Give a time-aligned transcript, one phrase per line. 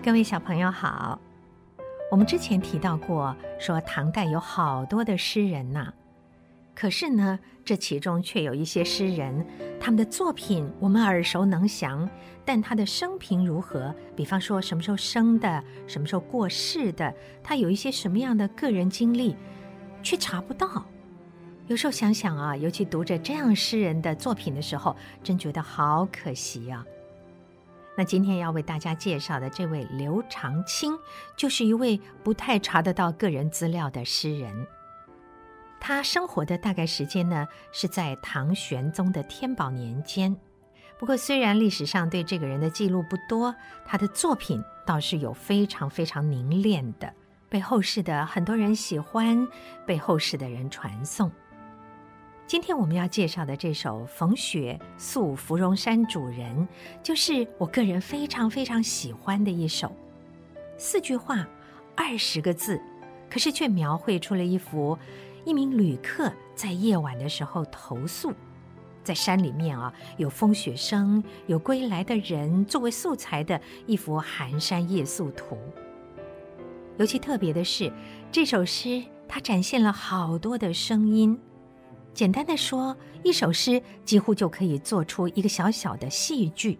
[0.00, 1.20] 各位小朋友好，
[2.08, 5.92] 我们之前提到过，说唐代有好多的诗人呐，
[6.74, 9.44] 可是呢，这其中却有一些诗人，
[9.80, 12.08] 他们的作品我们耳熟能详，
[12.44, 19.36] 但他的生平如何，比方说什么时候生的，什么时候过世的，他有一些什么样的个人经历，
[20.02, 20.86] 却查不到。
[21.66, 26.86] 有时候想想啊，尤其读着这样诗人的作品的时候，真觉得好可惜啊。
[27.98, 30.96] 那今天要为大家介绍的这位刘长卿，
[31.36, 34.68] 就是一位不太查得到个人资料的诗人。
[35.80, 40.36] 他生活的大概时间呢，是在唐玄宗的天宝年间。
[40.96, 43.52] 不过，虽然历史上对这个人的记录不多，
[43.84, 47.12] 他的作品倒是有非常非常凝练的，
[47.48, 49.48] 被后世的很多人喜欢，
[49.84, 51.28] 被后世的人传颂。
[52.48, 56.56] 今天我们要介绍的这首《冯雪宿芙蓉山主人》，
[57.02, 59.94] 就是我个人非常非常喜欢的一首。
[60.78, 61.46] 四句话，
[61.94, 62.80] 二十个字，
[63.28, 64.96] 可是却描绘出了一幅
[65.44, 68.32] 一名旅客在夜晚的时候投宿，
[69.04, 75.58] 在山里面啊，有风雪声，有归来的人作为素材的一幅寒山夜宿图。
[76.96, 77.92] 尤其特别的是，
[78.32, 81.38] 这首诗它展现了好多的声音。
[82.18, 86.76] 简单的说，一首诗几乎就可以做出一个小小的戏剧。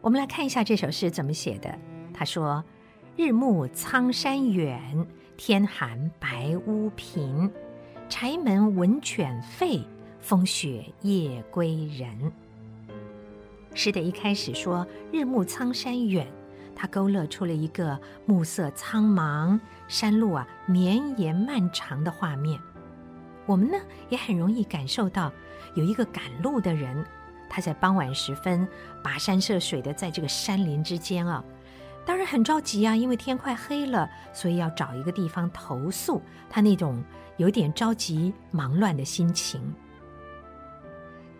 [0.00, 1.78] 我们来看一下这首诗怎么写的。
[2.14, 2.64] 他说
[3.18, 7.52] ：“日暮苍山远，天寒白屋贫。
[8.08, 9.84] 柴门闻犬吠，
[10.20, 12.32] 风雪夜归人。”
[13.76, 16.26] 诗的一开始说“日暮苍山远”，
[16.74, 22.58] 他勾勒出了一个暮色苍茫、山路啊绵延漫长的画面。
[23.46, 23.78] 我们呢
[24.08, 25.32] 也很容易感受到，
[25.74, 27.04] 有一个赶路的人，
[27.48, 28.66] 他在傍晚时分
[29.02, 31.44] 跋山涉水的在这个山林之间啊，
[32.06, 36.20] 当然很着急啊，因为天快黑了，所以要找一个地方投宿。
[36.48, 37.02] 他那种
[37.36, 39.74] 有点着急、忙乱的心情。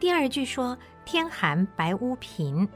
[0.00, 0.76] 第二句说
[1.06, 2.68] “天寒白屋贫”，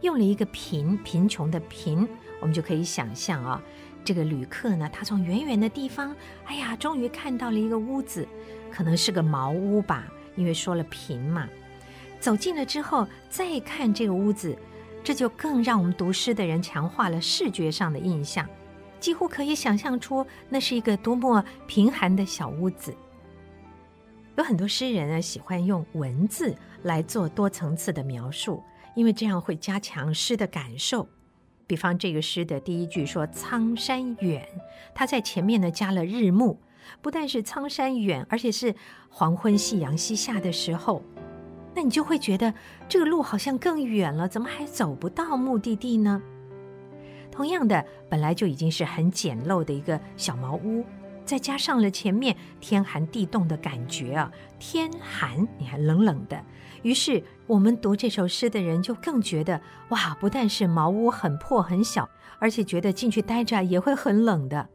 [0.00, 2.08] 用了一个“贫”贫穷的“贫”，
[2.40, 3.60] 我们就可以想象啊。
[4.04, 8.26] 这个旅客呢，他从远远的地方，哎呀，终于看到了一个屋子，
[8.72, 11.48] 可能是个茅屋吧，因为说了贫嘛。
[12.18, 14.56] 走近了之后，再看这个屋子，
[15.04, 18.48] 这就更让我们读诗的人强化了视觉上的印象，
[18.98, 22.94] 几乎可以想象出那是一个多么贫寒的小屋子。
[24.36, 26.54] 有很多诗人呢，喜欢用文字
[26.84, 28.62] 来做多层次的描述，
[28.94, 31.06] 因为这样会加强诗的感受。
[31.66, 34.46] 比方这个诗的第一句说“苍山远”，
[34.94, 36.58] 他在前面呢加了“日暮”，
[37.00, 38.74] 不但是苍山远，而且是
[39.08, 41.02] 黄昏、夕阳西下的时候，
[41.74, 42.52] 那你就会觉得
[42.88, 46.22] 这个路好像更远了，怎么还走不到目的地呢？
[47.30, 50.84] 同样的，本来就已经是很简陋的一个小茅屋，
[51.24, 56.44] 再加上了前面天寒地冻的感觉啊，天寒，你还冷冷的。
[56.82, 59.58] 于是，我们读这首诗的人就更觉得，
[59.90, 62.06] 哇，不但是茅屋很破很小，
[62.38, 64.68] 而且觉得进去待着也会很冷的。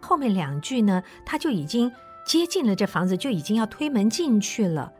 [0.00, 1.92] 后面两句呢，他就已经
[2.24, 4.92] 接近了这房子，就已经要推门进去了。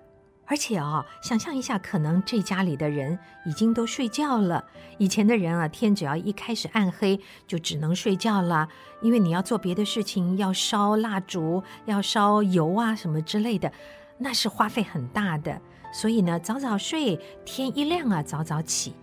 [0.51, 4.65] 而且啊，想象一下，可能这家里的人已经都睡觉了。
[4.97, 8.67] 以前的人啊，天只要一开始暗黑，就只能睡觉了，
[9.03, 13.71] 因为你要做别的事情，要烧蜡烛，要烧油啊什么之类的，
[14.17, 15.61] 那是花费很大的。
[15.93, 18.95] 所以呢，早早睡，天一亮啊，早早起。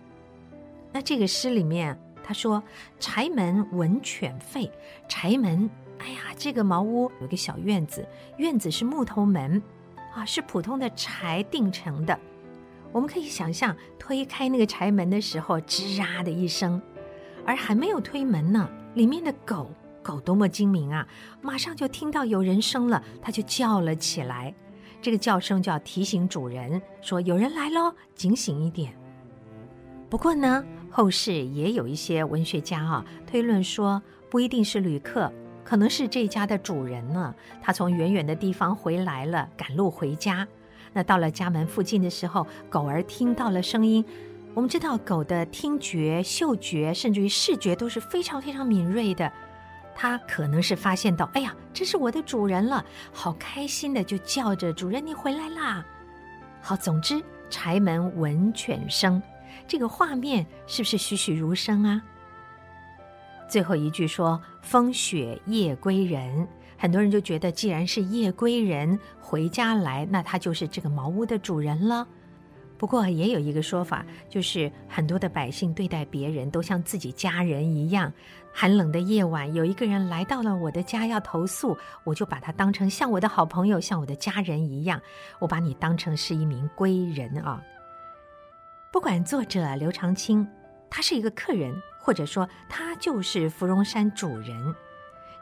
[0.92, 2.60] 那这个诗里面，他说
[2.98, 4.68] ：“柴门闻犬吠。”
[5.08, 8.06] 柴门，哎呀，这个茅屋有个小院子，
[8.38, 9.62] 院子是木头门，
[10.14, 12.18] 啊，是普通的柴钉成的。
[12.92, 16.80] 我们可以想象，推开那个柴门的时候，吱呀的一声，
[17.44, 19.70] 而还没有推门呢，里面的狗
[20.02, 21.06] 狗多么精明啊，
[21.42, 24.54] 马上就听到有人声了，它就叫了起来。
[25.02, 28.94] 这个叫声就要提醒主人说有人来喽，警醒一点。
[30.08, 34.00] 不过呢，后世也有一些文学家啊推论说，
[34.30, 35.30] 不一定是旅客，
[35.66, 37.34] 可能是这家的主人呢。
[37.60, 40.46] 他从远远的地方回来了，赶路回家。
[40.92, 44.04] 那到了家门附近的时候，狗儿听到了声音。
[44.54, 49.30] 我们知道狗的听觉、嗅觉，甚至于视觉都是非常非常敏锐的。
[49.94, 55.84] 他可能是发现到，哎呀，这是我的主人了，好开心的就叫着主人，你回来啦！
[56.62, 59.20] 好，总之柴门闻犬声，
[59.66, 62.02] 这个画面是不是栩栩如生啊？
[63.48, 66.46] 最后一句说风雪夜归人，
[66.76, 72.06] 很多人就觉得，既然是夜归人回家来，那他就是这个茅屋的主人了。
[72.78, 78.12] 不过也有一个说法，就是很多的百姓对待别人都像自己家人一样。
[78.52, 85.00] 寒冷的夜晚，有一个人来到了我的家要投宿，我就把他当成像我的好朋友，像我的家人一样。
[85.38, 87.62] 我把你当成是一名归人啊。
[88.92, 90.46] 不管作者刘长卿，
[90.90, 91.74] 他是一个客人，
[92.06, 94.72] 或者说他就是芙蓉山主人，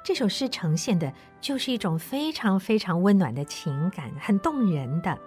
[0.02, 5.18] 这首诗呈现的就是一种非常非常温暖的情感，很动人的。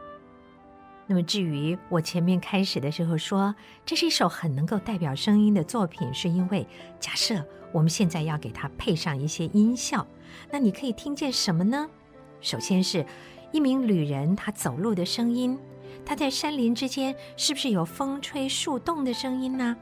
[1.05, 3.53] 那么，至于我前面开始的时候说，
[3.85, 6.67] 这是一首很能够代表声音的作品，是因为
[6.99, 10.07] 假设我们现在要给它配上一些音效，
[10.49, 11.87] 那你可以听见什么呢？
[12.41, 13.05] 首先是
[13.51, 15.55] 一名旅人他走路的声音，
[16.03, 19.77] 他在山林之间是不是有风吹树动的声音呢？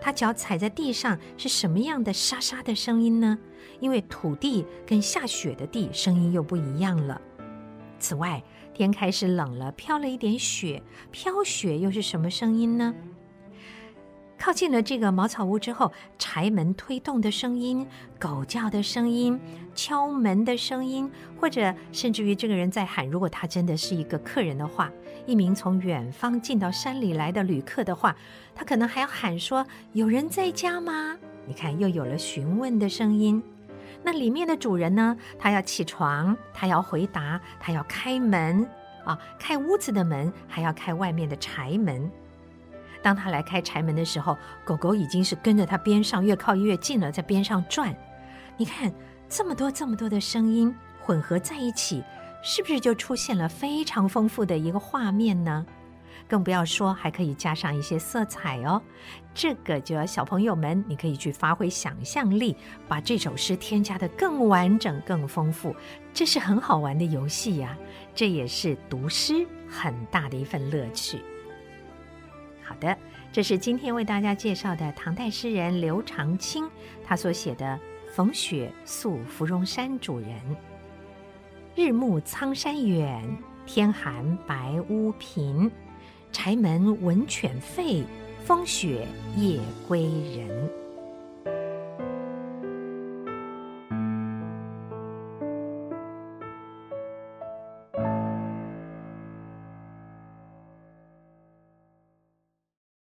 [0.00, 3.38] 他脚踩在地上是什么样的沙沙的声音呢？
[3.80, 7.20] 因为土地跟下雪的地声音又不一样了。
[7.98, 8.42] 此外，
[8.72, 12.94] 天开始冷了，飘了一点雪，飘雪又是什么声音呢？
[14.40, 17.86] 靠近了这个茅草屋之后，柴门推动的声音、
[18.18, 19.38] 狗叫的声音、
[19.74, 24.90] 敲门的声音，或者甚至于这个人在喊，如果他真的是一个客人的话，
[25.26, 28.16] 一名从远方进到山里来的旅客的话，
[28.54, 33.42] 他可能还要喊说：“有人在家吗？”你看，又有了询问的声音。
[34.02, 35.14] 那里面的主人呢？
[35.38, 38.66] 他要起床，他要回答，他要开门
[39.04, 42.10] 啊，开屋子的门，还要开外面的柴门。
[43.02, 47.94] 当他来开柴门的时候，狗狗已经是跟着他边上越靠越近了，在边上转。
[48.56, 48.92] 你看
[49.28, 52.02] 这么多这么多的声音混合在一起，
[52.42, 55.64] 是不是就出现了非常丰富的一个画面呢？
[56.28, 58.80] 更不要说还可以加上一些色彩哦，
[59.34, 62.54] 这个就要小朋友们，你可以去发挥想象力，
[62.86, 65.74] 把这首诗添加的更完整、更丰富，
[66.12, 67.76] 这是很好玩的游戏呀，
[68.14, 71.20] 这也是读诗很大的一份乐趣。
[72.70, 72.96] 好的，
[73.32, 76.64] 这是今天为大家介绍的唐代诗人刘长卿
[77.04, 77.66] 他所写的
[78.14, 80.28] 《逢雪宿芙蓉山主人》：
[81.74, 83.28] 日暮苍山远，
[83.66, 85.68] 天寒白屋贫。
[86.30, 88.04] 柴门闻犬吠，
[88.44, 89.04] 风雪
[89.36, 89.58] 夜
[89.88, 90.04] 归
[90.36, 90.70] 人。